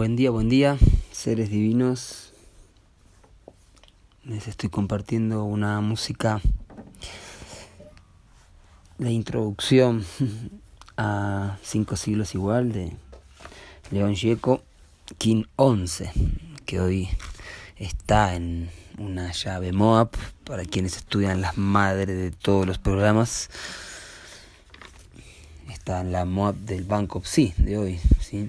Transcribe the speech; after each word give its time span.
Buen 0.00 0.16
día, 0.16 0.30
buen 0.30 0.48
día, 0.48 0.78
seres 1.12 1.50
divinos. 1.50 2.32
Les 4.24 4.48
estoy 4.48 4.70
compartiendo 4.70 5.44
una 5.44 5.82
música 5.82 6.40
de 8.96 9.10
introducción 9.10 10.06
a 10.96 11.58
cinco 11.62 11.96
siglos 11.96 12.34
igual 12.34 12.72
de 12.72 12.96
León 13.90 14.16
Gieco, 14.16 14.62
King 15.18 15.44
11, 15.56 16.10
que 16.64 16.80
hoy 16.80 17.10
está 17.76 18.34
en 18.34 18.70
una 18.96 19.32
llave 19.32 19.70
Moab 19.72 20.12
para 20.44 20.64
quienes 20.64 20.96
estudian 20.96 21.42
las 21.42 21.58
madres 21.58 22.16
de 22.16 22.30
todos 22.30 22.66
los 22.66 22.78
programas. 22.78 23.50
Está 25.70 26.00
en 26.00 26.10
la 26.10 26.24
Moab 26.24 26.54
del 26.54 26.84
Banco 26.84 27.20
Psi 27.22 27.52
de 27.58 27.76
hoy, 27.76 28.00
¿sí? 28.18 28.48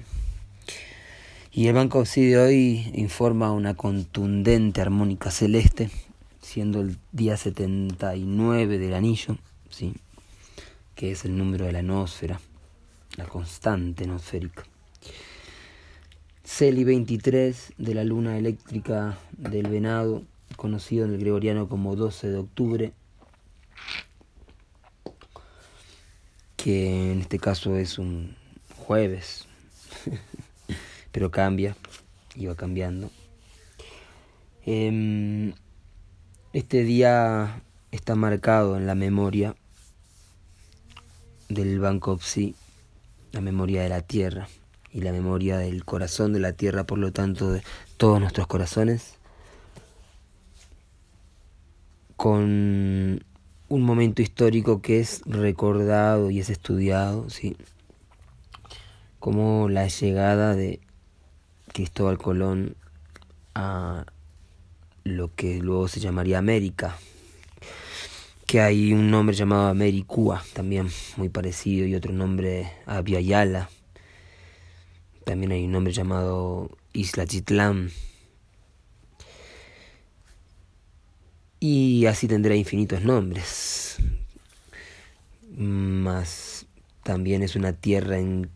Y 1.54 1.66
el 1.66 1.74
Banco 1.74 2.06
Psi 2.06 2.28
de 2.28 2.38
hoy 2.38 2.90
informa 2.94 3.52
una 3.52 3.74
contundente 3.74 4.80
armónica 4.80 5.30
celeste, 5.30 5.90
siendo 6.40 6.80
el 6.80 6.96
día 7.12 7.36
79 7.36 8.78
del 8.78 8.94
anillo, 8.94 9.36
¿sí? 9.68 9.92
que 10.94 11.10
es 11.10 11.26
el 11.26 11.36
número 11.36 11.66
de 11.66 11.72
la 11.72 11.80
atmósfera, 11.80 12.40
la 13.18 13.26
constante 13.26 14.04
atmosférica. 14.04 14.64
Celi 16.42 16.84
23 16.84 17.74
de 17.76 17.94
la 17.94 18.04
luna 18.04 18.38
eléctrica 18.38 19.18
del 19.32 19.68
venado, 19.68 20.22
conocido 20.56 21.04
en 21.04 21.12
el 21.12 21.20
gregoriano 21.20 21.68
como 21.68 21.96
12 21.96 22.30
de 22.30 22.38
octubre, 22.38 22.92
que 26.56 27.12
en 27.12 27.20
este 27.20 27.38
caso 27.38 27.76
es 27.76 27.98
un 27.98 28.36
jueves. 28.74 29.46
pero 31.12 31.30
cambia 31.30 31.76
y 32.34 32.46
va 32.46 32.56
cambiando. 32.56 33.10
Em, 34.64 35.52
este 36.52 36.82
día 36.82 37.62
está 37.90 38.14
marcado 38.14 38.76
en 38.76 38.86
la 38.86 38.94
memoria 38.94 39.54
del 41.48 41.78
Banco 41.78 42.18
Psi, 42.18 42.54
la 43.32 43.40
memoria 43.40 43.82
de 43.82 43.88
la 43.88 44.00
tierra 44.00 44.48
y 44.90 45.02
la 45.02 45.12
memoria 45.12 45.58
del 45.58 45.84
corazón 45.84 46.32
de 46.32 46.40
la 46.40 46.52
tierra, 46.52 46.84
por 46.84 46.98
lo 46.98 47.12
tanto 47.12 47.52
de 47.52 47.62
todos 47.96 48.20
nuestros 48.20 48.46
corazones, 48.46 49.14
con 52.16 53.24
un 53.68 53.82
momento 53.82 54.22
histórico 54.22 54.80
que 54.82 55.00
es 55.00 55.22
recordado 55.26 56.30
y 56.30 56.40
es 56.40 56.50
estudiado, 56.50 57.28
¿sí? 57.30 57.56
como 59.22 59.68
la 59.68 59.86
llegada 59.86 60.56
de 60.56 60.80
Cristóbal 61.72 62.18
Colón 62.18 62.76
a 63.54 64.06
lo 65.04 65.34
que 65.34 65.58
luego 65.58 65.88
se 65.88 66.00
llamaría 66.00 66.38
América, 66.38 66.96
que 68.46 68.60
hay 68.60 68.92
un 68.92 69.10
nombre 69.10 69.34
llamado 69.34 69.68
Americúa, 69.68 70.44
también 70.52 70.88
muy 71.16 71.28
parecido, 71.28 71.86
y 71.86 71.94
otro 71.94 72.12
nombre 72.12 72.70
Aviala. 72.86 73.70
También 75.24 75.52
hay 75.52 75.64
un 75.64 75.72
nombre 75.72 75.92
llamado 75.92 76.70
Isla 76.92 77.26
Chitlán. 77.26 77.90
Y 81.60 82.06
así 82.06 82.26
tendrá 82.26 82.56
infinitos 82.56 83.02
nombres. 83.02 83.98
Más 85.56 86.66
también 87.04 87.42
es 87.42 87.56
una 87.56 87.72
tierra 87.72 88.18
en 88.18 88.50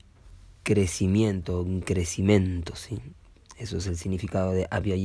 crecimiento, 0.66 1.62
un 1.62 1.80
crecimiento, 1.80 2.74
¿sí? 2.74 2.98
Eso 3.56 3.78
es 3.78 3.86
el 3.86 3.96
significado 3.96 4.50
de 4.50 4.66
Abya 4.68 4.96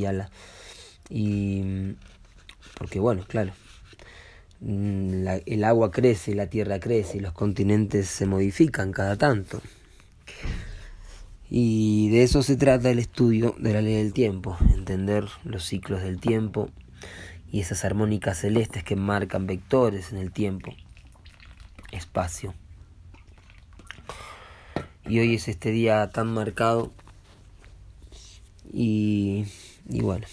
Y 1.07 1.95
porque 2.79 2.99
bueno, 2.99 3.23
claro, 3.27 3.53
mm, 4.59 5.27
el 5.45 5.63
agua 5.63 5.91
crece, 5.91 6.33
la 6.33 6.47
tierra 6.47 6.79
crece 6.79 7.22
los 7.22 7.33
continentes 7.33 8.07
se 8.07 8.25
modifican 8.25 8.91
cada 8.91 9.17
tanto. 9.17 9.61
Y 11.47 12.09
de 12.09 12.23
eso 12.23 12.41
se 12.41 12.55
trata 12.55 12.89
el 12.89 12.97
estudio 12.97 13.55
de 13.59 13.73
la 13.73 13.81
ley 13.83 13.97
del 13.97 14.13
tiempo, 14.13 14.57
entender 14.73 15.25
los 15.43 15.63
ciclos 15.63 16.01
del 16.01 16.19
tiempo 16.19 16.69
y 17.51 17.59
esas 17.59 17.85
armónicas 17.85 18.39
celestes 18.39 18.83
que 18.83 18.95
marcan 18.95 19.45
vectores 19.45 20.11
en 20.11 20.17
el 20.17 20.31
tiempo, 20.31 20.73
espacio 21.91 22.55
y 25.11 25.19
hoy 25.19 25.35
es 25.35 25.49
este 25.49 25.72
día 25.72 26.09
tan 26.09 26.33
marcado 26.33 26.89
y, 28.72 29.45
bueno, 29.83 30.25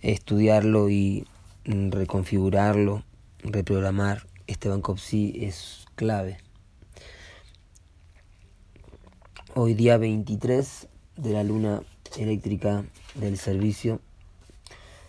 estudiarlo 0.00 0.90
y 0.90 1.28
reconfigurarlo, 1.64 3.04
reprogramar 3.38 4.26
este 4.48 4.68
Banco 4.68 4.96
Psi 4.96 5.44
es 5.44 5.86
clave. 5.94 6.38
Hoy 9.54 9.74
día 9.74 9.96
23 9.96 10.88
de 11.14 11.30
la 11.30 11.44
luna 11.44 11.84
eléctrica 12.18 12.84
del 13.14 13.38
servicio, 13.38 14.00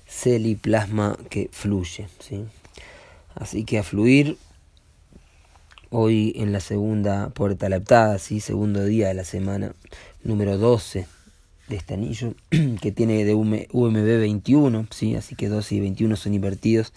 celi 0.06 0.53
plasma 0.53 1.18
que 1.32 1.50
fluye, 1.52 2.08
¿sí? 2.20 2.46
Así 3.34 3.64
que 3.66 3.80
a 3.80 3.84
fluir 3.84 4.38
Hoy 5.94 6.31
en 6.38 6.53
la 6.53 6.62
segunda 6.62 7.31
puerta 7.31 7.68
laptada, 7.68 8.18
¿sí? 8.18 8.40
segundo 8.40 8.85
día 8.85 9.09
de 9.09 9.13
la 9.13 9.25
semana, 9.25 9.74
número 10.24 10.57
12 10.57 11.06
de 11.68 11.75
este 11.75 11.96
anillo, 11.96 12.34
que 12.81 12.94
tiene 12.94 13.25
de 13.25 13.35
UMB 13.35 13.94
21, 13.94 14.88
¿sí? 14.90 15.18
así 15.18 15.35
que 15.35 15.50
12 15.50 15.76
y 15.76 15.79
21 15.82 16.16
son 16.16 16.34
invertidos. 16.34 16.93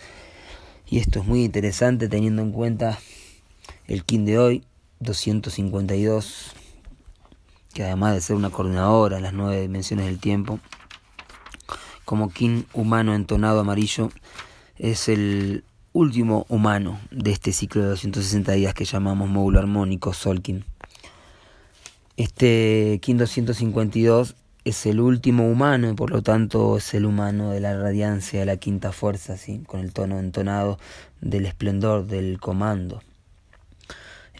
Y 0.88 0.98
esto 0.98 1.18
es 1.18 1.26
muy 1.26 1.42
interesante 1.42 2.08
teniendo 2.08 2.40
en 2.42 2.52
cuenta 2.52 3.00
el 3.88 4.04
kin 4.04 4.24
de 4.26 4.38
hoy, 4.38 4.64
252, 5.00 6.52
que 7.74 7.82
además 7.82 8.14
de 8.14 8.20
ser 8.20 8.36
una 8.36 8.50
coordinadora 8.50 9.16
en 9.16 9.24
las 9.24 9.32
nueve 9.32 9.60
dimensiones 9.60 10.06
del 10.06 10.20
tiempo, 10.20 10.60
como 12.04 12.30
kin 12.30 12.64
humano 12.72 13.16
entonado 13.16 13.58
amarillo, 13.58 14.10
es 14.78 15.08
el 15.08 15.64
último 15.94 16.44
humano 16.48 16.98
de 17.12 17.30
este 17.30 17.52
ciclo 17.52 17.82
de 17.82 17.88
260 17.90 18.50
días 18.52 18.74
que 18.74 18.84
llamamos 18.84 19.28
módulo 19.28 19.60
armónico 19.60 20.12
Solkin. 20.12 20.64
Este 22.16 22.98
Kin 23.00 23.16
252 23.16 24.34
es 24.64 24.86
el 24.86 24.98
último 24.98 25.48
humano 25.48 25.88
y 25.88 25.94
por 25.94 26.10
lo 26.10 26.20
tanto 26.20 26.78
es 26.78 26.94
el 26.94 27.04
humano 27.04 27.52
de 27.52 27.60
la 27.60 27.78
radiancia 27.78 28.40
de 28.40 28.46
la 28.46 28.56
quinta 28.56 28.90
fuerza, 28.90 29.36
¿sí? 29.36 29.62
con 29.68 29.78
el 29.78 29.92
tono 29.92 30.18
entonado 30.18 30.80
del 31.20 31.46
esplendor 31.46 32.08
del 32.08 32.40
comando. 32.40 33.00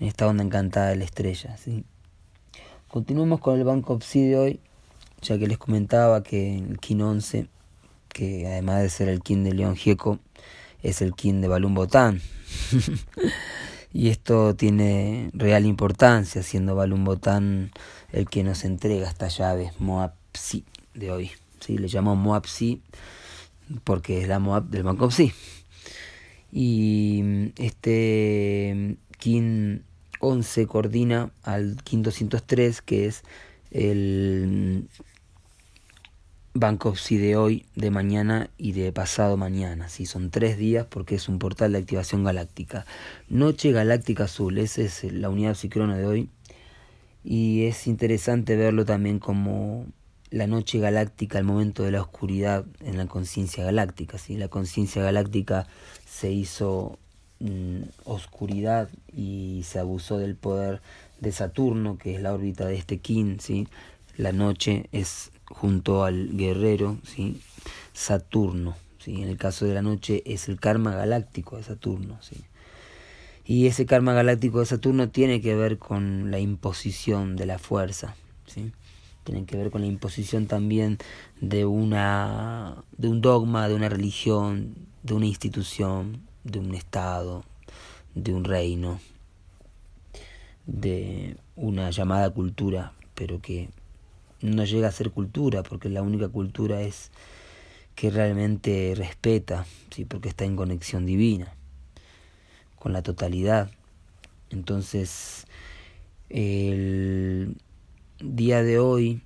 En 0.01 0.09
esta 0.09 0.27
onda 0.27 0.43
encantada 0.43 0.89
de 0.89 0.97
la 0.97 1.05
estrella. 1.05 1.57
¿sí? 1.57 1.85
Continuemos 2.89 3.39
con 3.39 3.57
el 3.57 3.63
Banco 3.63 4.01
Psi 4.01 4.27
de 4.27 4.37
hoy, 4.37 4.61
ya 5.23 5.39
que 5.39 5.47
les 5.47 5.59
comentaba 5.59 6.25
que 6.25 6.59
el 6.59 6.81
Kin 6.81 7.01
11, 7.01 7.47
que 8.09 8.49
además 8.49 8.83
de 8.83 8.89
ser 8.89 9.09
el 9.09 9.21
Kin 9.21 9.45
de 9.45 9.53
León 9.53 9.77
Gieco, 9.77 10.19
es 10.85 11.01
el 11.03 11.15
kin 11.15 11.41
de 11.41 11.49
Balún 11.49 11.75
Botán. 11.75 12.21
y 13.93 14.11
esto 14.11 14.55
tiene 14.55 15.31
real 15.33 15.65
importancia, 15.65 16.43
siendo 16.43 16.77
Balún 16.77 17.05
Botán 17.05 17.73
el 18.13 18.29
que 18.29 18.45
nos 18.45 18.65
entrega 18.65 19.09
esta 19.09 19.29
llave 19.29 19.73
Moab 19.79 20.13
Psi 20.35 20.65
de 20.95 21.11
hoy. 21.11 21.31
¿sí? 21.61 21.79
Le 21.79 21.89
llamamos 21.89 22.23
Moab 22.23 22.47
Psi 22.47 22.83
porque 23.83 24.21
es 24.21 24.29
la 24.29 24.39
Moab 24.39 24.69
del 24.69 24.83
Banco 24.83 25.11
Psi. 25.11 25.33
Y 26.53 27.53
este 27.57 28.97
kin 29.19 29.85
11 30.21 30.67
coordina 30.67 31.31
al 31.43 31.79
kin 31.83 32.03
203, 32.03 32.83
que 32.83 33.07
es 33.07 33.23
el 33.71 34.87
Sí 36.95 37.19
de 37.19 37.37
hoy, 37.37 37.67
de 37.75 37.91
mañana 37.91 38.49
y 38.57 38.73
de 38.73 38.93
pasado 38.93 39.37
mañana. 39.37 39.89
Sí, 39.89 40.07
son 40.07 40.31
tres 40.31 40.57
días 40.57 40.87
porque 40.89 41.17
es 41.17 41.29
un 41.29 41.41
portal 41.41 41.73
de 41.73 41.79
activación 41.79 42.23
galáctica. 42.23 42.87
Noche 43.29 43.73
Galáctica 43.73 44.25
Azul, 44.25 44.59
esa 44.59 44.83
es 44.83 45.03
la 45.03 45.31
unidad 45.31 45.57
psicrona 45.57 45.99
de 45.99 46.07
hoy. 46.07 46.31
Y 47.25 47.65
es 47.65 47.89
interesante 47.89 48.55
verlo 48.55 48.85
también 48.85 49.19
como 49.19 49.87
la 50.31 50.47
noche 50.47 50.79
galáctica, 50.79 51.41
el 51.41 51.45
momento 51.45 51.83
de 51.83 51.91
la 51.91 52.01
oscuridad 52.01 52.65
en 52.85 52.99
la 52.99 53.07
conciencia 53.07 53.65
galáctica. 53.65 54.17
¿sí? 54.17 54.37
La 54.37 54.47
conciencia 54.47 55.03
galáctica 55.03 55.67
se 56.07 56.31
hizo 56.31 57.01
mm, 57.41 57.81
oscuridad 58.05 58.89
y 59.13 59.63
se 59.65 59.81
abusó 59.81 60.19
del 60.19 60.37
poder 60.37 60.81
de 61.21 61.33
Saturno, 61.33 61.99
que 61.99 62.15
es 62.15 62.23
la 62.23 62.33
órbita 62.33 62.65
de 62.65 62.77
este 62.77 62.99
Kin. 62.99 63.39
La 64.17 64.31
noche 64.31 64.89
es 64.93 65.33
junto 65.55 66.05
al 66.05 66.37
guerrero, 66.37 66.99
¿sí? 67.05 67.41
Saturno, 67.93 68.77
¿sí? 68.99 69.23
En 69.23 69.29
el 69.29 69.39
caso 69.39 69.65
de 69.65 69.75
la 69.75 69.83
noche 69.83 70.23
es 70.27 70.49
el 70.49 70.61
karma 70.61 70.95
galáctico 70.95 71.57
de 71.57 71.63
Saturno, 71.63 72.19
¿sí? 72.21 72.45
Y 73.47 73.67
ese 73.67 73.87
karma 73.87 74.13
galáctico 74.13 74.61
de 74.61 74.67
Saturno 74.67 75.11
tiene 75.11 75.41
que 75.41 75.55
ver 75.55 75.79
con 75.79 76.31
la 76.31 76.39
imposición 76.39 77.37
de 77.37 77.47
la 77.47 77.59
fuerza, 77.59 78.17
¿sí? 78.47 78.73
Tiene 79.23 79.47
que 79.47 79.57
ver 79.57 79.71
con 79.71 79.81
la 79.81 79.87
imposición 79.87 80.47
también 80.47 80.99
de 81.41 81.65
una 81.65 82.77
de 82.99 83.09
un 83.09 83.21
dogma, 83.21 83.69
de 83.69 83.75
una 83.75 83.89
religión, 83.89 84.75
de 85.03 85.15
una 85.15 85.27
institución, 85.27 86.21
de 86.43 86.59
un 86.59 86.75
estado, 86.75 87.45
de 88.15 88.35
un 88.35 88.45
reino, 88.45 89.01
de 90.67 91.37
una 91.57 91.91
llamada 91.91 92.31
cultura, 92.31 92.93
pero 93.15 93.41
que 93.41 93.71
no 94.45 94.65
llega 94.65 94.89
a 94.89 94.93
ser 94.93 95.11
cultura, 95.11 95.63
porque 95.63 95.89
la 95.89 96.03
única 96.03 96.29
cultura 96.29 96.83
es 96.83 97.11
que 97.95 98.11
realmente 98.11 98.93
respeta, 98.97 99.67
¿sí? 99.91 100.05
porque 100.05 100.29
está 100.29 100.45
en 100.45 100.57
conexión 100.57 101.07
divina 101.07 101.55
con 102.77 102.93
la 102.93 103.03
totalidad. 103.03 103.71
Entonces, 104.51 105.47
el 106.29 107.57
día 108.21 108.63
de 108.63 108.79
hoy, 108.79 109.23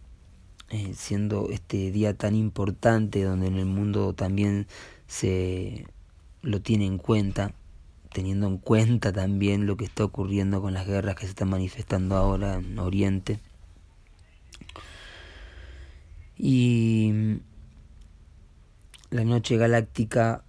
eh, 0.70 0.92
siendo 0.94 1.48
este 1.50 1.90
día 1.90 2.14
tan 2.14 2.36
importante 2.36 3.24
donde 3.24 3.48
en 3.48 3.56
el 3.56 3.66
mundo 3.66 4.12
también 4.12 4.68
se 5.08 5.86
lo 6.42 6.60
tiene 6.60 6.86
en 6.86 6.98
cuenta, 6.98 7.54
teniendo 8.12 8.46
en 8.46 8.58
cuenta 8.58 9.12
también 9.12 9.66
lo 9.66 9.76
que 9.76 9.84
está 9.84 10.04
ocurriendo 10.04 10.62
con 10.62 10.74
las 10.74 10.86
guerras 10.86 11.16
que 11.16 11.24
se 11.24 11.30
están 11.30 11.48
manifestando 11.48 12.16
ahora 12.16 12.54
en 12.56 12.78
Oriente. 12.78 13.40
Y 16.38 17.40
la 19.10 19.24
noche 19.24 19.56
galáctica 19.56 20.44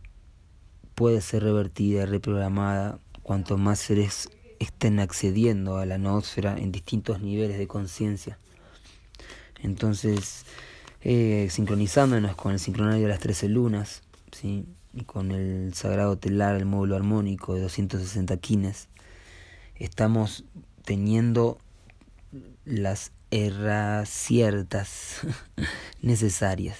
puede 0.95 1.21
ser 1.21 1.43
revertida 1.43 2.05
reprogramada 2.05 2.99
cuanto 3.23 3.57
más 3.57 3.79
seres 3.79 4.29
estén 4.59 4.99
accediendo 4.99 5.77
a 5.77 5.85
la 5.85 5.97
noósfera 5.97 6.57
en 6.57 6.71
distintos 6.71 7.21
niveles 7.21 7.57
de 7.57 7.67
conciencia. 7.67 8.37
Entonces, 9.61 10.45
eh, 11.01 11.47
sincronizándonos 11.49 12.35
con 12.35 12.51
el 12.51 12.59
sincronario 12.59 13.03
de 13.03 13.09
las 13.09 13.19
trece 13.19 13.47
lunas, 13.49 14.03
¿sí? 14.31 14.65
y 14.93 15.03
con 15.03 15.31
el 15.31 15.73
sagrado 15.73 16.17
telar, 16.17 16.55
el 16.55 16.65
módulo 16.65 16.95
armónico 16.95 17.53
de 17.53 17.61
260 17.61 18.37
quines, 18.37 18.89
estamos 19.75 20.43
teniendo 20.83 21.57
las 22.65 23.11
erras 23.31 24.09
ciertas 24.09 25.21
necesarias 26.01 26.79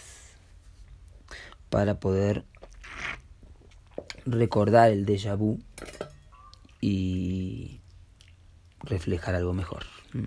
para 1.70 2.00
poder 2.00 2.46
recordar 4.26 4.92
el 4.92 5.06
déjà 5.06 5.36
vu 5.36 5.60
y 6.82 7.80
reflejar 8.82 9.36
algo 9.36 9.54
mejor. 9.54 9.86
Mm. 10.14 10.26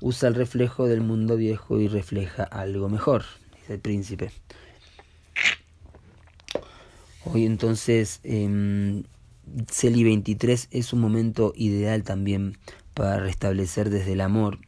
Usa 0.00 0.28
el 0.28 0.34
reflejo 0.34 0.86
del 0.86 1.00
mundo 1.00 1.36
viejo 1.36 1.78
y 1.80 1.88
refleja 1.88 2.44
algo 2.44 2.88
mejor, 2.88 3.24
dice 3.54 3.74
el 3.74 3.80
príncipe. 3.80 4.32
Hoy 7.24 7.44
entonces 7.44 8.20
eh, 8.24 9.02
CELI 9.68 10.04
23 10.04 10.68
es 10.70 10.92
un 10.92 11.00
momento 11.00 11.52
ideal 11.54 12.02
también 12.02 12.56
para 12.94 13.18
restablecer 13.18 13.90
desde 13.90 14.14
el 14.14 14.20
amor, 14.20 14.58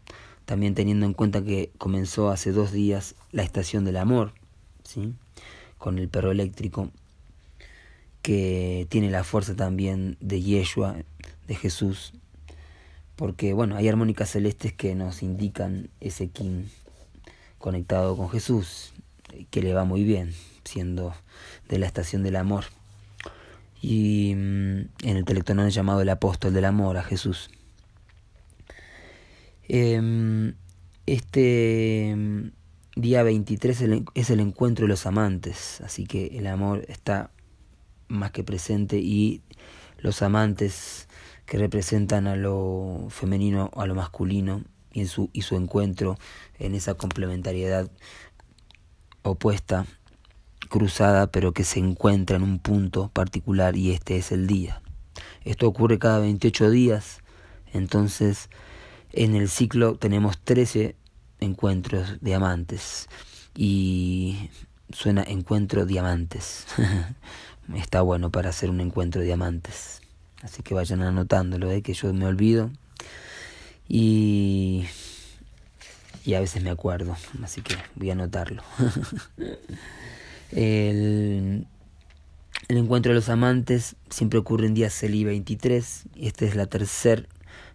también 0.45 0.75
teniendo 0.75 1.07
en 1.07 1.15
cuenta 1.15 1.43
que 1.43 1.71
comenzó 1.79 2.31
hace 2.31 2.53
dos 2.53 2.73
días 2.73 3.15
la 3.31 3.43
estación 3.43 3.85
del 3.85 3.97
amor, 3.97 4.33
¿sí? 4.85 5.15
con 5.79 5.99
el 5.99 6.09
perro 6.09 6.31
eléctrico 6.31 6.91
que 8.23 8.87
tiene 8.89 9.11
la 9.11 9.25
fuerza 9.25 9.57
también 9.57 10.17
de 10.21 10.41
Yeshua, 10.41 10.97
de 11.49 11.55
Jesús, 11.57 12.13
porque 13.17 13.53
bueno, 13.53 13.77
hay 13.77 13.89
armónicas 13.89 14.31
celestes 14.31 14.73
que 14.73 14.95
nos 14.95 15.23
indican 15.23 15.91
ese 16.01 16.29
kin 16.29 16.71
conectado 17.59 18.17
con 18.17 18.31
Jesús, 18.31 18.93
que 19.51 19.63
le 19.63 19.75
va 19.75 19.85
muy 19.85 20.05
bien, 20.05 20.35
siendo 20.65 21.15
de 21.69 21.79
la 21.79 21.87
estación 21.87 22.23
del 22.23 22.37
amor. 22.37 22.65
Y 23.81 24.35
mm, 24.37 24.79
en 25.03 25.17
el 25.17 25.25
telectonón 25.25 25.71
llamado 25.71 26.03
el 26.03 26.09
apóstol 26.09 26.53
del 26.53 26.65
amor 26.65 26.97
a 26.97 27.03
Jesús. 27.03 27.51
Em, 29.75 30.55
este 31.07 32.15
mm, 32.15 32.51
día 32.95 33.23
23 33.23 33.85
es 34.15 34.29
el 34.29 34.41
encuentro 34.41 34.85
de 34.85 34.91
los 34.91 35.07
amantes, 35.07 35.81
así 35.81 36.05
que 36.05 36.27
el 36.37 36.47
amor 36.47 36.85
está 36.89 37.31
más 38.07 38.33
que 38.33 38.45
presente 38.45 38.99
y 38.99 39.41
los 39.97 40.21
amantes 40.21 41.09
que 41.47 41.57
representan 41.57 42.27
a 42.27 42.37
lo 42.37 43.07
femenino 43.09 43.71
a 43.75 43.87
lo 43.87 43.95
masculino 43.95 44.63
y, 44.93 45.01
en 45.01 45.09
su, 45.09 45.31
y 45.33 45.41
su 45.41 45.57
encuentro 45.57 46.19
en 46.59 46.75
esa 46.75 46.93
complementariedad 46.93 47.91
opuesta, 49.23 49.87
cruzada, 50.69 51.29
pero 51.29 51.53
que 51.53 51.65
se 51.65 51.79
encuentra 51.79 52.37
en 52.37 52.43
un 52.43 52.59
punto 52.59 53.09
particular 53.09 53.75
y 53.79 53.93
este 53.93 54.19
es 54.19 54.33
el 54.33 54.47
día. 54.47 54.83
Esto 55.45 55.67
ocurre 55.67 55.99
cada 55.99 56.19
28 56.19 56.69
días, 56.69 57.23
entonces 57.73 58.51
en 59.13 59.37
el 59.37 59.49
ciclo 59.49 59.97
tenemos 59.97 60.39
13 60.39 60.97
encuentros 61.41 62.19
de 62.21 62.35
amantes 62.35 63.09
y 63.55 64.51
suena 64.93 65.23
encuentro 65.23 65.87
diamantes. 65.87 66.67
está 67.77 68.03
bueno 68.03 68.31
para 68.31 68.51
hacer 68.51 68.71
un 68.71 68.81
encuentro 68.81 69.23
diamantes. 69.23 70.01
Así 70.43 70.63
que 70.63 70.75
vayan 70.75 71.03
anotándolo, 71.03 71.71
¿eh? 71.71 71.83
que 71.83 71.95
yo 71.95 72.13
me 72.13 72.27
olvido. 72.27 72.71
Y, 73.89 74.87
y 76.25 76.35
a 76.35 76.41
veces 76.41 76.63
me 76.63 76.71
acuerdo, 76.71 77.17
así 77.43 77.63
que 77.63 77.77
voy 77.95 78.11
a 78.11 78.15
anotarlo. 78.15 78.63
el, 80.53 81.67
encuentro 82.69 83.11
de 83.11 83.17
los 83.17 83.29
amantes 83.29 83.97
siempre 84.09 84.39
ocurre 84.39 84.67
en 84.67 84.75
día 84.75 84.91
CELI 84.91 85.25
23. 85.25 86.05
Y 86.17 86.27
esta 86.27 86.45
es 86.45 86.57
la 86.57 86.67
tercera 86.67 87.25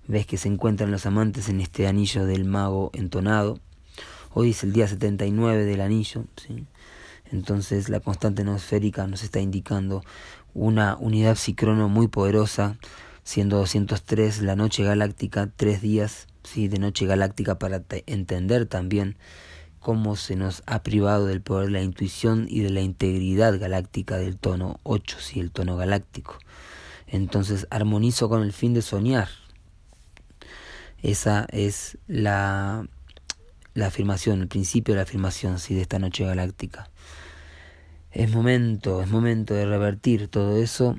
vez 0.07 0.25
que 0.25 0.37
se 0.37 0.47
encuentran 0.47 0.91
los 0.91 1.05
amantes 1.05 1.49
en 1.49 1.59
este 1.59 1.87
anillo 1.87 2.25
del 2.25 2.45
mago 2.45 2.91
entonado. 2.93 3.59
Hoy 4.33 4.51
es 4.51 4.63
el 4.63 4.71
día 4.71 4.87
79 4.87 5.65
del 5.65 5.81
anillo. 5.81 6.25
¿sí? 6.35 6.65
Entonces 7.31 7.89
la 7.89 7.99
constante 7.99 8.41
atmosférica 8.41 9.07
nos 9.07 9.23
está 9.23 9.39
indicando 9.39 10.03
una 10.53 10.95
unidad 10.97 11.35
psicrono 11.35 11.89
muy 11.89 12.07
poderosa, 12.07 12.77
siendo 13.23 13.57
203 13.57 14.41
la 14.41 14.55
noche 14.55 14.83
galáctica, 14.83 15.49
tres 15.55 15.81
días 15.81 16.27
¿sí? 16.43 16.67
de 16.67 16.79
noche 16.79 17.05
galáctica 17.05 17.59
para 17.59 17.83
entender 18.05 18.65
también 18.65 19.17
cómo 19.79 20.15
se 20.15 20.35
nos 20.35 20.63
ha 20.65 20.83
privado 20.83 21.25
del 21.25 21.41
poder 21.41 21.67
de 21.67 21.73
la 21.73 21.81
intuición 21.81 22.47
y 22.49 22.61
de 22.61 22.69
la 22.69 22.81
integridad 22.81 23.59
galáctica 23.59 24.17
del 24.17 24.37
tono 24.37 24.79
8, 24.83 25.17
¿sí? 25.19 25.39
el 25.39 25.51
tono 25.51 25.75
galáctico. 25.75 26.37
Entonces 27.07 27.67
armonizo 27.69 28.29
con 28.29 28.43
el 28.43 28.53
fin 28.53 28.73
de 28.73 28.81
soñar. 28.81 29.29
Esa 31.07 31.47
es 31.51 31.97
la, 32.07 32.87
la 33.73 33.87
afirmación, 33.87 34.41
el 34.41 34.47
principio 34.47 34.93
de 34.93 34.97
la 34.97 35.03
afirmación 35.03 35.59
¿sí? 35.59 35.73
de 35.73 35.81
esta 35.81 35.99
noche 35.99 36.25
galáctica 36.25 36.89
es 38.17 38.31
momento, 38.31 39.03
es 39.03 39.09
momento 39.09 39.53
de 39.53 39.67
revertir 39.67 40.27
todo 40.27 40.57
eso 40.57 40.97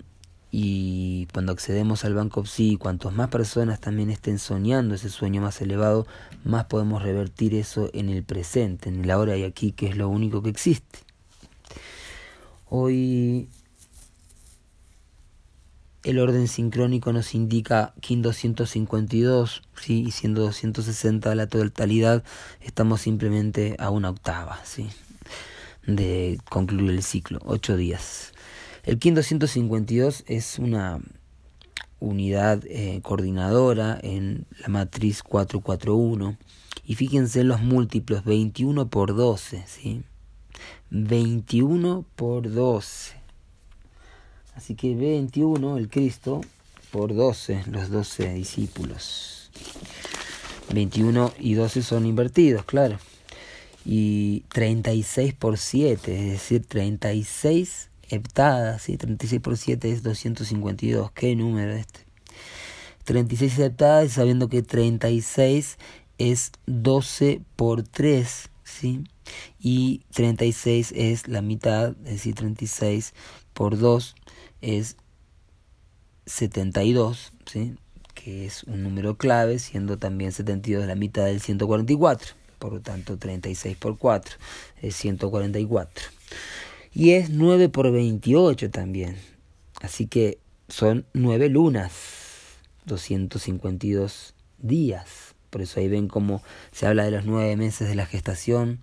y 0.53 1.27
cuando 1.33 1.51
accedemos 1.51 2.05
al 2.05 2.15
Banco 2.15 2.45
Psi, 2.45 2.77
cuantos 2.77 3.13
más 3.13 3.29
personas 3.29 3.81
también 3.81 4.11
estén 4.11 4.39
soñando 4.39 4.95
ese 4.95 5.11
sueño 5.11 5.43
más 5.43 5.61
elevado, 5.61 6.07
más 6.45 6.67
podemos 6.67 7.03
revertir 7.03 7.55
eso 7.55 7.91
en 7.93 8.09
el 8.09 8.23
presente, 8.23 8.89
en 8.89 9.03
el 9.03 9.11
ahora 9.11 9.37
y 9.37 9.43
aquí, 9.43 9.73
que 9.73 9.89
es 9.89 9.97
lo 9.97 10.09
único 10.09 10.41
que 10.43 10.51
existe. 10.51 11.01
Hoy 12.71 13.49
el 16.11 16.19
orden 16.19 16.49
sincrónico 16.49 17.13
nos 17.13 17.35
indica 17.35 17.95
KIN 18.01 18.23
252, 18.23 19.63
¿sí? 19.81 20.05
y 20.07 20.11
siendo 20.11 20.43
260 20.43 21.35
la 21.35 21.47
totalidad, 21.47 22.25
estamos 22.61 23.01
simplemente 23.01 23.77
a 23.79 23.91
una 23.91 24.11
octava. 24.11 24.61
¿sí? 24.65 24.89
de 25.89 26.39
concluir 26.49 26.91
el 26.91 27.03
ciclo, 27.03 27.41
ocho 27.45 27.77
días. 27.77 28.33
El 28.85 28.99
KIN 28.99 29.15
252 29.15 30.25
es 30.27 30.59
una 30.59 31.01
unidad 31.99 32.63
eh, 32.67 33.01
coordinadora 33.03 33.99
en 34.03 34.47
la 34.61 34.69
matriz 34.69 35.23
441 35.23 36.37
y 36.85 36.95
fíjense 36.95 37.41
en 37.41 37.49
los 37.49 37.61
múltiplos 37.61 38.25
21 38.25 38.89
por 38.89 39.17
12, 39.17 39.65
¿sí? 39.67 40.03
21 40.91 42.05
por 42.15 42.53
12. 42.53 43.18
Así 44.59 44.75
que 44.75 44.97
21, 44.97 45.77
el 45.77 45.89
Cristo, 45.89 46.41
por 46.91 47.15
12, 47.15 47.63
los 47.71 47.91
12 47.91 48.35
discípulos. 48.35 49.53
21 50.75 51.33
y 51.39 51.55
12 51.55 51.81
son 51.81 52.05
invertidos, 52.07 52.65
claro. 52.65 52.99
Y 53.85 54.41
36 54.49 55.33
por 55.35 55.59
7, 55.59 56.13
es 56.13 56.33
decir, 56.33 56.67
36 56.67 57.91
heptadas, 58.09 58.83
¿sí? 58.83 58.97
36 58.97 59.41
por 59.41 59.57
7 59.57 59.93
es 59.93 60.03
252. 60.03 61.13
¿Qué 61.13 61.37
número 61.37 61.75
este? 61.75 62.01
36 63.05 63.61
heptadas, 63.61 64.11
sabiendo 64.11 64.49
que 64.49 64.63
36 64.63 65.79
es 66.19 66.51
12 66.67 67.43
por 67.55 67.85
3, 67.85 68.51
¿sí? 68.65 69.05
Y 69.61 70.03
36 70.15 70.93
es 70.97 71.29
la 71.29 71.43
mitad, 71.43 71.91
es 72.05 72.15
decir, 72.15 72.35
36 72.35 73.15
por 73.53 73.79
2 73.79 74.17
es 74.61 74.97
72, 76.27 77.33
¿sí? 77.47 77.77
que 78.15 78.47
es 78.47 78.65
un 78.65 78.83
número 78.83 79.17
clave, 79.17 79.59
siendo 79.59 79.97
también 79.97 80.33
72 80.33 80.87
la 80.87 80.95
mitad 80.95 81.25
del 81.25 81.41
144. 81.41 82.35
Por 82.59 82.73
lo 82.73 82.81
tanto, 82.81 83.17
36 83.17 83.77
por 83.77 83.99
4 83.99 84.37
es 84.83 84.97
144. 84.97 86.09
Y 86.93 87.13
es 87.13 87.31
9 87.31 87.69
por 87.69 87.91
28 87.93 88.71
también. 88.71 89.17
Así 89.81 90.07
que 90.07 90.39
son 90.69 91.07
9 91.13 91.49
lunas, 91.49 91.93
252 92.87 94.35
días. 94.59 95.35
Por 95.51 95.63
eso 95.63 95.81
ahí 95.81 95.89
ven 95.89 96.09
cómo 96.09 96.43
se 96.73 96.87
habla 96.87 97.05
de 97.05 97.13
los 97.13 97.25
9 97.25 97.57
meses 97.57 97.89
de 97.89 97.95
la 97.95 98.07
gestación. 98.07 98.81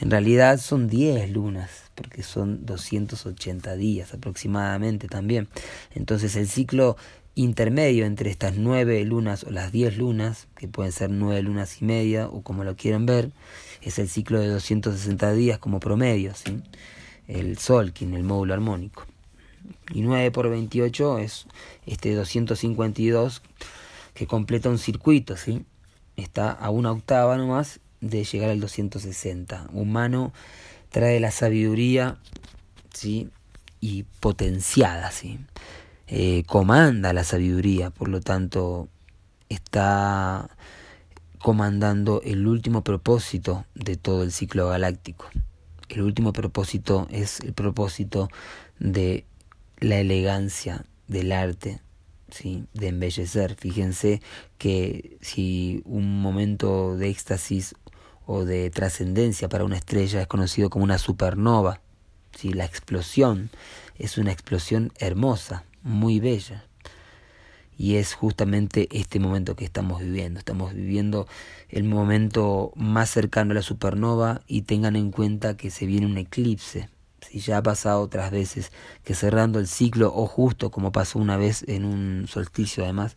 En 0.00 0.10
realidad 0.10 0.58
son 0.58 0.88
10 0.88 1.30
lunas, 1.30 1.89
porque 2.00 2.22
son 2.22 2.64
280 2.64 3.76
días 3.76 4.14
aproximadamente 4.14 5.06
también. 5.06 5.48
Entonces 5.94 6.34
el 6.34 6.48
ciclo 6.48 6.96
intermedio 7.34 8.06
entre 8.06 8.30
estas 8.30 8.56
9 8.56 9.04
lunas 9.04 9.44
o 9.44 9.50
las 9.50 9.70
10 9.70 9.98
lunas, 9.98 10.48
que 10.56 10.66
pueden 10.66 10.92
ser 10.92 11.10
9 11.10 11.42
lunas 11.42 11.82
y 11.82 11.84
media 11.84 12.26
o 12.26 12.40
como 12.40 12.64
lo 12.64 12.74
quieran 12.74 13.04
ver, 13.04 13.32
es 13.82 13.98
el 13.98 14.08
ciclo 14.08 14.40
de 14.40 14.48
260 14.48 15.34
días 15.34 15.58
como 15.58 15.78
promedio, 15.78 16.32
¿sí? 16.34 16.62
el 17.28 17.58
Solkin, 17.58 18.14
el 18.14 18.24
módulo 18.24 18.54
armónico. 18.54 19.04
Y 19.92 20.00
9 20.00 20.30
por 20.30 20.48
28 20.48 21.18
es 21.18 21.44
este 21.84 22.14
252 22.14 23.42
que 24.14 24.26
completa 24.26 24.70
un 24.70 24.78
circuito, 24.78 25.36
¿sí? 25.36 25.66
está 26.16 26.50
a 26.50 26.70
una 26.70 26.92
octava 26.92 27.36
nomás 27.36 27.78
de 28.00 28.24
llegar 28.24 28.48
al 28.48 28.60
260. 28.60 29.68
Humano 29.74 30.32
trae 30.90 31.20
la 31.20 31.30
sabiduría, 31.30 32.18
¿sí? 32.92 33.30
Y 33.80 34.04
potenciada, 34.20 35.10
¿sí? 35.10 35.38
Eh, 36.06 36.42
comanda 36.46 37.12
la 37.12 37.24
sabiduría, 37.24 37.90
por 37.90 38.08
lo 38.08 38.20
tanto, 38.20 38.88
está 39.48 40.50
comandando 41.40 42.20
el 42.24 42.46
último 42.46 42.82
propósito 42.82 43.64
de 43.74 43.96
todo 43.96 44.22
el 44.22 44.32
ciclo 44.32 44.68
galáctico. 44.68 45.26
El 45.88 46.02
último 46.02 46.32
propósito 46.32 47.08
es 47.10 47.40
el 47.40 47.52
propósito 47.52 48.28
de 48.78 49.24
la 49.78 49.98
elegancia 49.98 50.84
del 51.08 51.32
arte, 51.32 51.80
¿sí? 52.30 52.64
de 52.74 52.88
embellecer. 52.88 53.56
Fíjense 53.56 54.20
que 54.58 55.16
si 55.20 55.82
un 55.84 56.20
momento 56.20 56.96
de 56.96 57.08
éxtasis 57.08 57.74
o 58.32 58.44
de 58.44 58.70
trascendencia 58.70 59.48
para 59.48 59.64
una 59.64 59.76
estrella 59.76 60.20
es 60.20 60.28
conocido 60.28 60.70
como 60.70 60.84
una 60.84 60.98
supernova. 60.98 61.80
¿sí? 62.38 62.52
La 62.52 62.64
explosión 62.64 63.50
es 63.98 64.18
una 64.18 64.30
explosión 64.30 64.92
hermosa, 65.00 65.64
muy 65.82 66.20
bella. 66.20 66.64
Y 67.76 67.96
es 67.96 68.14
justamente 68.14 68.86
este 68.92 69.18
momento 69.18 69.56
que 69.56 69.64
estamos 69.64 70.00
viviendo. 70.00 70.38
Estamos 70.38 70.74
viviendo 70.74 71.26
el 71.70 71.82
momento 71.82 72.70
más 72.76 73.10
cercano 73.10 73.50
a 73.50 73.54
la 73.54 73.62
supernova 73.62 74.42
y 74.46 74.62
tengan 74.62 74.94
en 74.94 75.10
cuenta 75.10 75.56
que 75.56 75.70
se 75.70 75.86
viene 75.86 76.06
un 76.06 76.16
eclipse. 76.16 76.88
Si 77.28 77.40
ya 77.40 77.56
ha 77.56 77.62
pasado 77.64 78.00
otras 78.00 78.30
veces 78.30 78.70
que 79.02 79.16
cerrando 79.16 79.58
el 79.58 79.66
ciclo 79.66 80.12
o 80.14 80.28
justo 80.28 80.70
como 80.70 80.92
pasó 80.92 81.18
una 81.18 81.36
vez 81.36 81.64
en 81.66 81.84
un 81.84 82.28
solsticio 82.28 82.84
además, 82.84 83.16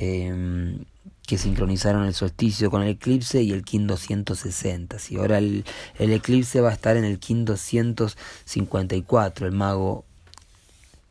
eh, 0.00 0.78
que 1.26 1.36
sincronizaron 1.36 2.04
el 2.04 2.14
solsticio 2.14 2.70
con 2.70 2.82
el 2.82 2.90
eclipse 2.90 3.42
y 3.42 3.52
el 3.52 3.64
KIN 3.64 3.88
260. 3.88 4.98
Si 4.98 5.16
ahora 5.16 5.38
el, 5.38 5.64
el 5.98 6.12
eclipse 6.12 6.60
va 6.60 6.70
a 6.70 6.72
estar 6.72 6.96
en 6.96 7.04
el 7.04 7.18
KIN 7.18 7.44
254, 7.44 9.46
el 9.46 9.52
mago 9.52 10.04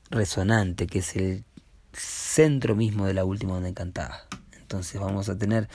resonante, 0.10 0.88
que 0.88 1.00
es 1.00 1.15
el 1.17 1.44
centro 1.91 2.75
mismo 2.75 3.06
de 3.06 3.13
la 3.13 3.25
última 3.25 3.56
onda 3.56 3.67
encantada. 3.67 4.25
Entonces 4.53 5.00
vamos 5.00 5.27
a 5.27 5.38
tener, 5.38 5.67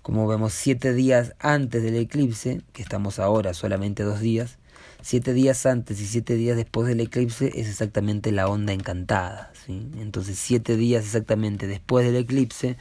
como 0.00 0.28
vemos, 0.28 0.52
siete 0.52 0.94
días 0.94 1.34
antes 1.40 1.82
del 1.82 1.96
eclipse, 1.96 2.62
que 2.72 2.82
estamos 2.82 3.18
ahora 3.18 3.52
solamente 3.52 4.04
dos 4.04 4.20
días, 4.20 4.58
siete 5.02 5.32
días 5.32 5.66
antes 5.66 6.00
y 6.00 6.06
siete 6.06 6.34
días 6.34 6.56
después 6.56 6.86
del 6.88 7.00
eclipse 7.00 7.52
es 7.54 7.68
exactamente 7.68 8.32
la 8.32 8.48
onda 8.48 8.72
encantada. 8.72 9.52
¿sí? 9.66 9.86
Entonces 9.98 10.38
siete 10.38 10.76
días 10.76 11.04
exactamente 11.04 11.66
después 11.66 12.06
del 12.06 12.16
eclipse 12.16 12.76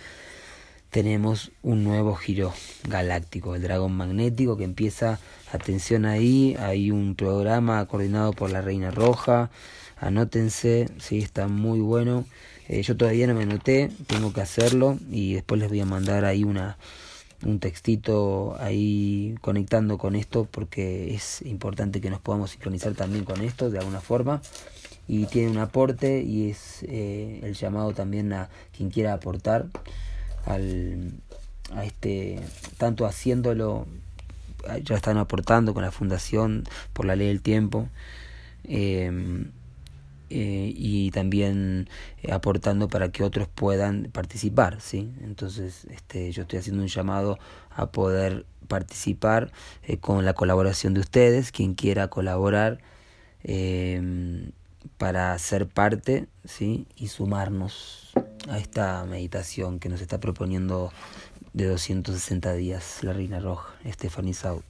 tenemos 0.89 1.51
un 1.61 1.83
nuevo 1.83 2.15
giro 2.15 2.53
galáctico, 2.87 3.55
el 3.55 3.61
dragón 3.61 3.93
magnético 3.93 4.57
que 4.57 4.63
empieza, 4.63 5.19
atención 5.51 6.05
ahí, 6.05 6.55
hay 6.59 6.89
un 6.89 7.15
programa 7.15 7.85
coordinado 7.85 8.33
por 8.33 8.49
la 8.49 8.61
Reina 8.61 8.89
Roja, 8.89 9.51
anótense, 9.97 10.89
sí, 10.97 11.19
está 11.19 11.47
muy 11.47 11.79
bueno. 11.79 12.25
Eh, 12.67 12.81
yo 12.83 12.95
todavía 12.95 13.27
no 13.27 13.33
me 13.33 13.43
anoté, 13.43 13.91
tengo 14.07 14.33
que 14.33 14.41
hacerlo 14.41 14.97
y 15.11 15.33
después 15.33 15.59
les 15.59 15.69
voy 15.69 15.79
a 15.79 15.85
mandar 15.85 16.25
ahí 16.25 16.43
una 16.43 16.77
un 17.45 17.59
textito 17.59 18.57
ahí 18.59 19.35
conectando 19.41 19.97
con 19.97 20.15
esto 20.15 20.47
porque 20.49 21.13
es 21.13 21.41
importante 21.43 22.01
que 22.01 22.09
nos 22.09 22.19
podamos 22.19 22.51
sincronizar 22.51 22.93
también 22.93 23.25
con 23.25 23.41
esto 23.41 23.69
de 23.69 23.79
alguna 23.79 24.01
forma. 24.01 24.41
Y 25.07 25.25
tiene 25.25 25.49
un 25.49 25.57
aporte 25.57 26.21
y 26.21 26.51
es 26.51 26.83
eh, 26.83 27.39
el 27.43 27.55
llamado 27.55 27.93
también 27.93 28.31
a 28.33 28.49
quien 28.75 28.91
quiera 28.91 29.13
aportar 29.13 29.65
al, 30.45 31.13
a 31.73 31.83
este, 31.83 32.39
tanto 32.77 33.05
haciéndolo, 33.05 33.87
ya 34.83 34.95
están 34.95 35.17
aportando 35.17 35.73
con 35.73 35.83
la 35.83 35.91
Fundación 35.91 36.63
por 36.93 37.05
la 37.05 37.15
Ley 37.15 37.27
del 37.27 37.41
Tiempo, 37.41 37.87
eh, 38.65 39.11
eh, 40.29 40.71
y 40.75 41.11
también 41.11 41.89
aportando 42.31 42.87
para 42.87 43.11
que 43.11 43.23
otros 43.23 43.47
puedan 43.47 44.09
participar, 44.11 44.81
¿sí? 44.81 45.11
Entonces, 45.21 45.85
este, 45.89 46.31
yo 46.31 46.43
estoy 46.43 46.59
haciendo 46.59 46.81
un 46.81 46.87
llamado 46.87 47.39
a 47.69 47.91
poder 47.91 48.45
participar 48.67 49.51
eh, 49.83 49.97
con 49.97 50.25
la 50.25 50.33
colaboración 50.33 50.93
de 50.93 51.01
ustedes, 51.01 51.51
quien 51.51 51.73
quiera 51.73 52.07
colaborar 52.09 52.79
para 54.97 55.37
ser 55.39 55.67
parte, 55.67 56.27
¿sí? 56.43 56.85
Y 56.95 57.07
sumarnos 57.07 58.11
a 58.49 58.59
esta 58.59 59.05
meditación 59.05 59.79
que 59.79 59.89
nos 59.89 60.01
está 60.01 60.19
proponiendo 60.19 60.91
de 61.53 61.67
260 61.67 62.53
días 62.53 63.03
la 63.03 63.13
Reina 63.13 63.39
Roja, 63.39 63.73
Stephanie 63.85 64.33
Saud. 64.33 64.61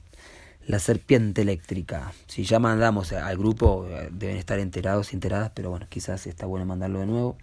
La 0.66 0.78
serpiente 0.78 1.42
eléctrica. 1.42 2.12
Si 2.26 2.44
ya 2.44 2.58
mandamos 2.58 3.12
al 3.12 3.36
grupo, 3.36 3.86
deben 4.12 4.36
estar 4.36 4.58
enterados 4.58 5.12
y 5.12 5.16
enteradas, 5.16 5.50
pero 5.54 5.70
bueno, 5.70 5.86
quizás 5.88 6.26
está 6.26 6.46
bueno 6.46 6.66
mandarlo 6.66 7.00
de 7.00 7.06
nuevo. 7.06 7.38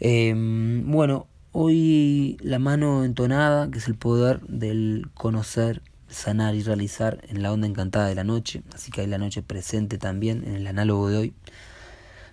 Em, 0.00 0.90
bueno, 0.90 1.26
hoy 1.52 2.36
la 2.40 2.58
mano 2.58 3.04
entonada, 3.04 3.70
que 3.70 3.78
es 3.78 3.88
el 3.88 3.96
poder 3.96 4.40
del 4.42 5.10
conocer, 5.14 5.82
sanar 6.08 6.54
y 6.54 6.62
realizar 6.62 7.20
en 7.28 7.42
la 7.42 7.52
onda 7.52 7.66
encantada 7.66 8.06
de 8.08 8.14
la 8.14 8.24
noche. 8.24 8.62
Así 8.74 8.90
que 8.90 9.02
hay 9.02 9.06
la 9.06 9.18
noche 9.18 9.42
presente 9.42 9.98
también 9.98 10.44
en 10.46 10.54
el 10.54 10.66
análogo 10.66 11.08
de 11.08 11.16
hoy. 11.16 11.34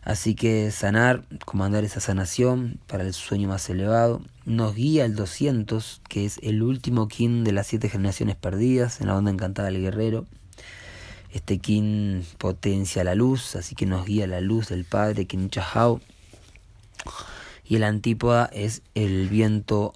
Así 0.05 0.35
que 0.35 0.69
sanar, 0.69 1.25
comandar 1.45 1.83
esa 1.83 1.99
sanación 1.99 2.79
para 2.85 3.03
el 3.03 3.13
sueño 3.13 3.49
más 3.49 3.67
elevado. 3.71 4.21
Nos 4.45 4.75
guía 4.75 5.03
el 5.03 5.15
200, 5.15 6.01
que 6.07 6.25
es 6.25 6.37
el 6.43 6.61
último 6.61 7.07
kin 7.07 7.43
de 7.43 7.51
las 7.51 7.65
siete 7.65 7.89
generaciones 7.89 8.35
perdidas 8.35 9.01
en 9.01 9.07
la 9.07 9.17
onda 9.17 9.31
encantada 9.31 9.71
del 9.71 9.81
guerrero. 9.81 10.27
Este 11.31 11.57
kin 11.57 12.23
potencia 12.37 13.03
la 13.03 13.15
luz, 13.15 13.55
así 13.55 13.73
que 13.73 13.87
nos 13.87 14.05
guía 14.05 14.27
la 14.27 14.41
luz 14.41 14.69
del 14.69 14.85
Padre, 14.85 15.25
Kin 15.25 15.49
Chahao. 15.49 15.99
Y 17.67 17.77
el 17.77 17.83
antípoda 17.83 18.45
es 18.53 18.83
el 18.93 19.27
viento 19.27 19.95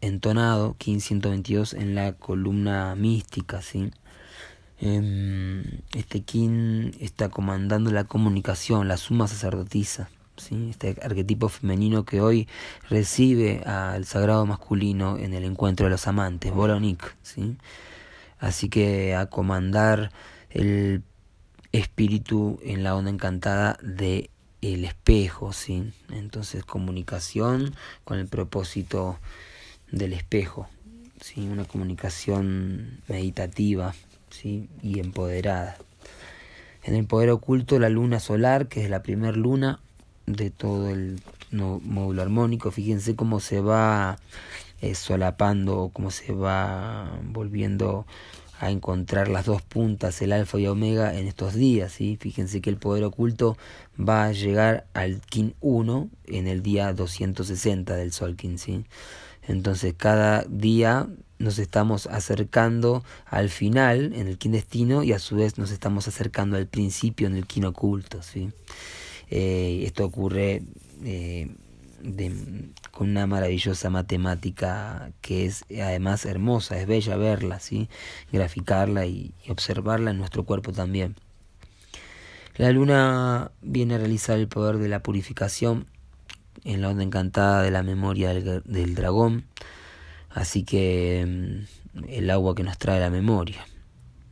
entonado, 0.00 0.76
Kin 0.78 1.00
122 1.00 1.74
en 1.74 1.96
la 1.96 2.12
columna 2.12 2.94
mística, 2.94 3.60
¿sí? 3.60 3.90
Em, 4.80 5.77
este 5.94 6.22
Kin 6.22 6.94
está 7.00 7.28
comandando 7.28 7.90
la 7.90 8.04
comunicación, 8.04 8.88
la 8.88 8.96
suma 8.96 9.26
sacerdotisa, 9.26 10.10
¿sí? 10.36 10.68
este 10.70 10.96
arquetipo 11.02 11.48
femenino 11.48 12.04
que 12.04 12.20
hoy 12.20 12.48
recibe 12.88 13.62
al 13.64 14.04
sagrado 14.04 14.44
masculino 14.46 15.16
en 15.16 15.34
el 15.34 15.44
encuentro 15.44 15.86
de 15.86 15.90
los 15.90 16.06
amantes, 16.06 16.52
Bolonik. 16.52 17.16
¿sí? 17.22 17.56
Así 18.38 18.68
que 18.68 19.14
a 19.14 19.26
comandar 19.26 20.12
el 20.50 21.02
espíritu 21.72 22.58
en 22.62 22.82
la 22.82 22.94
onda 22.94 23.10
encantada 23.10 23.78
de 23.82 24.30
el 24.60 24.84
espejo, 24.84 25.52
¿sí? 25.52 25.92
Entonces 26.10 26.64
comunicación 26.64 27.74
con 28.04 28.18
el 28.18 28.26
propósito 28.26 29.18
del 29.90 30.12
espejo, 30.12 30.68
¿sí? 31.20 31.46
Una 31.48 31.64
comunicación 31.64 33.00
meditativa, 33.08 33.94
¿sí? 34.38 34.68
Y 34.82 35.00
empoderada. 35.00 35.76
En 36.84 36.94
el 36.94 37.06
poder 37.06 37.30
oculto 37.30 37.78
la 37.78 37.88
luna 37.88 38.20
solar, 38.20 38.68
que 38.68 38.84
es 38.84 38.90
la 38.90 39.02
primer 39.02 39.36
luna 39.36 39.80
de 40.26 40.50
todo 40.50 40.90
el 40.90 41.20
módulo 41.50 42.22
armónico, 42.22 42.70
fíjense 42.70 43.16
cómo 43.16 43.40
se 43.40 43.60
va 43.60 44.18
eh, 44.80 44.94
solapando, 44.94 45.90
cómo 45.92 46.10
se 46.10 46.32
va 46.32 47.10
volviendo 47.24 48.06
a 48.60 48.70
encontrar 48.70 49.28
las 49.28 49.46
dos 49.46 49.62
puntas, 49.62 50.20
el 50.20 50.32
alfa 50.32 50.58
y 50.58 50.66
omega, 50.66 51.14
en 51.14 51.26
estos 51.26 51.54
días. 51.54 51.92
¿sí? 51.92 52.16
Fíjense 52.20 52.60
que 52.60 52.70
el 52.70 52.76
poder 52.76 53.04
oculto 53.04 53.56
va 53.98 54.26
a 54.26 54.32
llegar 54.32 54.86
al 54.94 55.20
Kin 55.20 55.54
1 55.60 56.08
en 56.26 56.46
el 56.48 56.62
día 56.62 56.92
260 56.92 57.96
del 57.96 58.12
Sol 58.12 58.36
Kin. 58.36 58.58
¿sí? 58.58 58.84
Entonces 59.46 59.94
cada 59.96 60.44
día 60.48 61.08
nos 61.38 61.58
estamos 61.58 62.06
acercando 62.06 63.04
al 63.26 63.48
final 63.48 64.12
en 64.14 64.26
el 64.26 64.38
Kin 64.38 64.52
destino 64.52 65.02
y 65.02 65.12
a 65.12 65.18
su 65.18 65.36
vez 65.36 65.58
nos 65.58 65.70
estamos 65.70 66.08
acercando 66.08 66.56
al 66.56 66.66
principio 66.66 67.26
en 67.26 67.36
el 67.36 67.46
Kin 67.46 67.64
oculto. 67.64 68.22
¿sí? 68.22 68.50
Eh, 69.30 69.82
esto 69.84 70.04
ocurre 70.04 70.62
eh, 71.04 71.54
con 72.92 73.10
una 73.10 73.26
maravillosa 73.26 73.90
matemática 73.90 75.10
que 75.20 75.46
es 75.46 75.64
además 75.70 76.24
hermosa, 76.24 76.78
es 76.78 76.86
bella 76.86 77.16
verla, 77.16 77.60
¿sí? 77.60 77.88
graficarla 78.32 79.06
y, 79.06 79.34
observarla 79.48 80.10
en 80.10 80.18
nuestro 80.18 80.44
cuerpo 80.44 80.72
también. 80.72 81.16
La 82.56 82.72
luna 82.72 83.52
viene 83.62 83.94
a 83.94 83.98
realizar 83.98 84.38
el 84.38 84.48
poder 84.48 84.78
de 84.78 84.88
la 84.88 85.00
purificación 85.00 85.86
en 86.64 86.82
la 86.82 86.88
onda 86.88 87.04
encantada 87.04 87.62
de 87.62 87.70
la 87.70 87.84
memoria 87.84 88.34
del 88.34 88.94
dragón, 88.96 89.44
así 90.30 90.64
que 90.64 91.24
mm, 91.94 92.04
el 92.08 92.30
agua 92.30 92.54
que 92.54 92.62
nos 92.62 92.78
trae 92.78 93.00
la 93.00 93.10
memoria. 93.10 93.66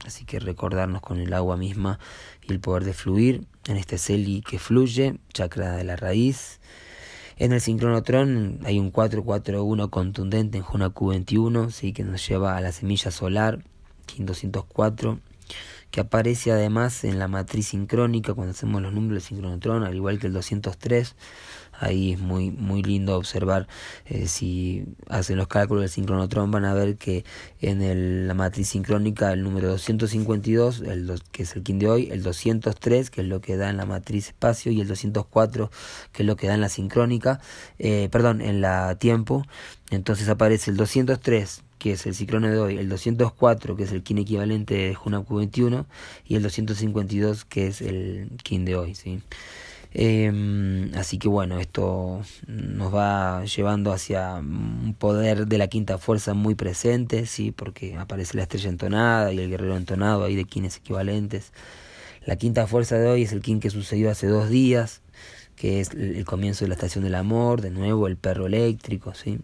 Así 0.04 0.24
que 0.24 0.38
recordarnos 0.38 1.02
con 1.02 1.18
el 1.18 1.32
agua 1.32 1.56
misma 1.56 1.98
y 2.42 2.52
el 2.52 2.60
poder 2.60 2.84
de 2.84 2.92
fluir 2.92 3.46
en 3.66 3.76
este 3.76 3.98
celi 3.98 4.42
que 4.42 4.58
fluye, 4.58 5.18
chakra 5.32 5.76
de 5.76 5.84
la 5.84 5.96
raíz, 5.96 6.60
en 7.38 7.52
el 7.52 7.60
sincronotron 7.60 8.60
hay 8.64 8.78
un 8.78 8.90
441 8.90 9.90
contundente 9.90 10.56
en 10.56 10.64
Junaku 10.64 11.08
21, 11.08 11.70
¿sí? 11.70 11.92
que 11.92 12.02
nos 12.02 12.26
lleva 12.26 12.56
a 12.56 12.60
la 12.62 12.72
semilla 12.72 13.10
solar, 13.10 13.62
204, 14.16 15.18
que 15.90 16.00
aparece 16.00 16.52
además 16.52 17.04
en 17.04 17.18
la 17.18 17.28
matriz 17.28 17.68
sincrónica 17.68 18.34
cuando 18.34 18.52
hacemos 18.52 18.82
los 18.82 18.92
números 18.92 19.14
del 19.14 19.22
sincronotron, 19.22 19.84
al 19.84 19.94
igual 19.94 20.18
que 20.18 20.26
el 20.26 20.32
203. 20.32 21.14
Ahí 21.78 22.12
es 22.12 22.18
muy, 22.18 22.50
muy 22.50 22.82
lindo 22.82 23.16
observar, 23.16 23.68
eh, 24.06 24.28
si 24.28 24.86
hacen 25.08 25.36
los 25.36 25.46
cálculos 25.46 25.82
del 25.82 25.90
sincronotron 25.90 26.50
van 26.50 26.64
a 26.64 26.72
ver 26.72 26.96
que 26.96 27.24
en 27.60 28.26
la 28.26 28.32
matriz 28.32 28.68
sincrónica 28.68 29.32
el 29.32 29.42
número 29.42 29.68
252, 29.68 30.80
el 30.80 31.20
que 31.32 31.42
es 31.42 31.54
el 31.54 31.62
kin 31.62 31.78
de 31.78 31.88
hoy, 31.88 32.08
el 32.10 32.22
203, 32.22 33.10
que 33.10 33.20
es 33.20 33.26
lo 33.26 33.40
que 33.42 33.58
da 33.58 33.68
en 33.68 33.76
la 33.76 33.84
matriz 33.84 34.28
espacio, 34.28 34.72
y 34.72 34.80
el 34.80 34.88
204, 34.88 35.70
que 36.12 36.22
es 36.22 36.26
lo 36.26 36.36
que 36.36 36.46
da 36.46 36.54
en 36.54 36.62
la 36.62 36.70
sincrónica, 36.70 37.40
eh, 37.78 38.08
perdón, 38.10 38.40
en 38.40 38.62
la 38.62 38.96
tiempo. 38.98 39.44
Entonces 39.90 40.28
aparece 40.28 40.70
el 40.70 40.76
203, 40.76 41.62
que 41.78 41.92
es 41.92 42.06
el 42.06 42.14
ciclone 42.14 42.50
de 42.50 42.58
hoy, 42.58 42.78
el 42.78 42.88
204, 42.88 43.76
que 43.76 43.84
es 43.84 43.92
el 43.92 44.02
kin 44.02 44.18
equivalente 44.18 44.74
de 44.74 44.94
Junaku 44.94 45.36
21, 45.36 45.86
y 46.26 46.36
el 46.36 46.42
252, 46.42 47.44
que 47.44 47.66
es 47.68 47.80
el 47.80 48.30
kin 48.42 48.64
de 48.64 48.76
hoy. 48.76 48.94
¿sí? 48.94 49.20
Eh, 49.98 50.90
así 50.94 51.18
que 51.18 51.26
bueno, 51.26 51.58
esto 51.58 52.20
nos 52.46 52.94
va 52.94 53.44
llevando 53.46 53.92
hacia 53.92 54.34
un 54.34 54.94
poder 54.98 55.46
de 55.46 55.56
la 55.56 55.68
quinta 55.68 55.96
fuerza 55.96 56.34
muy 56.34 56.54
presente, 56.54 57.24
sí, 57.24 57.50
porque 57.50 57.96
aparece 57.96 58.36
la 58.36 58.42
estrella 58.42 58.68
entonada 58.68 59.32
y 59.32 59.38
el 59.38 59.48
guerrero 59.48 59.76
entonado 59.76 60.24
ahí 60.24 60.36
de 60.36 60.44
quines 60.44 60.76
equivalentes. 60.76 61.52
La 62.26 62.36
quinta 62.36 62.66
fuerza 62.66 62.98
de 62.98 63.08
hoy 63.08 63.22
es 63.22 63.32
el 63.32 63.40
kin 63.40 63.58
que 63.58 63.70
sucedió 63.70 64.10
hace 64.10 64.26
dos 64.26 64.50
días, 64.50 65.00
que 65.56 65.80
es 65.80 65.92
el 65.92 66.24
comienzo 66.26 66.66
de 66.66 66.68
la 66.68 66.74
estación 66.74 67.04
del 67.04 67.14
amor, 67.14 67.62
de 67.62 67.70
nuevo 67.70 68.06
el 68.06 68.16
perro 68.18 68.46
eléctrico, 68.46 69.14
sí. 69.14 69.38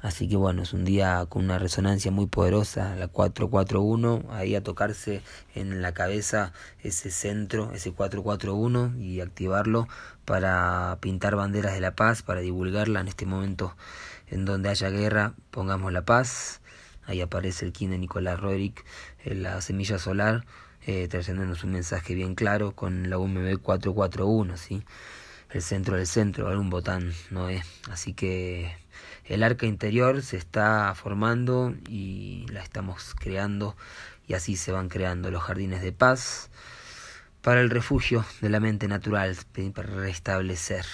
Así 0.00 0.28
que 0.28 0.36
bueno, 0.36 0.62
es 0.62 0.72
un 0.72 0.84
día 0.84 1.24
con 1.28 1.44
una 1.44 1.58
resonancia 1.58 2.10
muy 2.10 2.26
poderosa, 2.26 2.94
la 2.96 3.08
441, 3.08 4.24
ahí 4.30 4.54
a 4.54 4.62
tocarse 4.62 5.22
en 5.54 5.80
la 5.80 5.92
cabeza 5.92 6.52
ese 6.82 7.10
centro, 7.10 7.72
ese 7.72 7.92
441 7.92 8.94
y 8.98 9.20
activarlo 9.20 9.88
para 10.26 10.98
pintar 11.00 11.34
banderas 11.34 11.72
de 11.72 11.80
la 11.80 11.94
paz, 11.94 12.22
para 12.22 12.40
divulgarla 12.40 13.00
en 13.00 13.08
este 13.08 13.24
momento 13.24 13.74
en 14.28 14.44
donde 14.44 14.68
haya 14.68 14.90
guerra, 14.90 15.34
pongamos 15.50 15.92
la 15.92 16.04
paz. 16.04 16.60
Ahí 17.06 17.20
aparece 17.20 17.64
el 17.64 17.72
kin 17.72 17.90
de 17.90 17.98
Nicolás 17.98 18.38
Roerich, 18.38 18.84
la 19.24 19.60
semilla 19.62 19.98
solar, 19.98 20.44
eh, 20.86 21.08
trayéndonos 21.08 21.64
un 21.64 21.72
mensaje 21.72 22.14
bien 22.14 22.34
claro 22.34 22.72
con 22.72 23.08
la 23.08 23.18
UMB 23.18 23.58
441, 23.62 24.56
¿sí? 24.56 24.84
El 25.50 25.62
centro 25.62 25.96
del 25.96 26.06
centro, 26.06 26.48
algún 26.48 26.70
botán, 26.70 27.12
no 27.30 27.48
es. 27.48 27.64
Así 27.90 28.14
que 28.14 28.76
el 29.24 29.42
arca 29.42 29.66
interior 29.66 30.22
se 30.22 30.36
está 30.36 30.94
formando 30.94 31.74
y 31.88 32.46
la 32.50 32.62
estamos 32.62 33.14
creando 33.14 33.76
y 34.26 34.34
así 34.34 34.56
se 34.56 34.72
van 34.72 34.88
creando 34.88 35.30
los 35.30 35.42
jardines 35.42 35.82
de 35.82 35.92
paz 35.92 36.50
para 37.42 37.60
el 37.60 37.70
refugio 37.70 38.24
de 38.40 38.48
la 38.48 38.58
mente 38.58 38.88
natural, 38.88 39.36
para 39.72 39.88
restablecer 39.88 40.84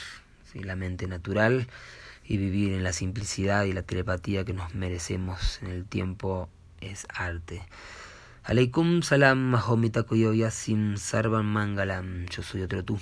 la 0.55 0.77
mente 0.77 1.07
natural 1.07 1.67
y 2.25 2.37
vivir 2.37 2.75
en 2.75 2.85
la 2.85 2.93
simplicidad 2.93 3.65
y 3.65 3.73
la 3.73 3.83
telepatía 3.83 4.45
que 4.45 4.53
nos 4.53 4.75
merecemos 4.75 5.61
en 5.63 5.69
el 5.69 5.87
tiempo 5.87 6.49
es 6.81 7.07
arte. 7.09 7.63
Aleikum 8.45 9.03
salam 9.03 9.39
mahomita 9.39 10.05
Yasim 10.11 10.97
sarvan 10.97 11.47
mangalam. 11.47 12.27
Yo 12.27 12.43
soy 12.43 12.63
otro 12.63 12.85
tú. 12.85 12.99